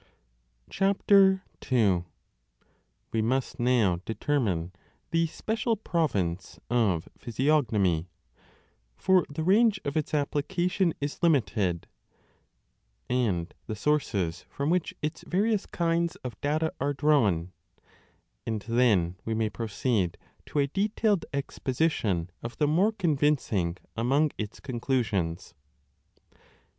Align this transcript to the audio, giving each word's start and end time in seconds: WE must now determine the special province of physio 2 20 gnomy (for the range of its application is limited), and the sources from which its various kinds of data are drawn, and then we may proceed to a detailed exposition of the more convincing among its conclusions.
WE 0.81 2.01
must 3.21 3.59
now 3.59 4.01
determine 4.03 4.71
the 5.11 5.27
special 5.27 5.75
province 5.77 6.59
of 6.71 7.07
physio 7.15 7.61
2 7.61 7.67
20 7.67 7.77
gnomy 7.83 8.05
(for 8.95 9.27
the 9.29 9.43
range 9.43 9.79
of 9.85 9.95
its 9.95 10.15
application 10.15 10.91
is 10.99 11.21
limited), 11.21 11.85
and 13.11 13.53
the 13.67 13.75
sources 13.75 14.43
from 14.49 14.71
which 14.71 14.91
its 15.03 15.23
various 15.27 15.67
kinds 15.67 16.15
of 16.23 16.41
data 16.41 16.73
are 16.81 16.93
drawn, 16.95 17.51
and 18.43 18.63
then 18.63 19.17
we 19.23 19.35
may 19.35 19.51
proceed 19.51 20.17
to 20.47 20.57
a 20.57 20.65
detailed 20.69 21.25
exposition 21.31 22.31
of 22.41 22.57
the 22.57 22.65
more 22.67 22.91
convincing 22.91 23.77
among 23.95 24.31
its 24.39 24.59
conclusions. 24.59 25.53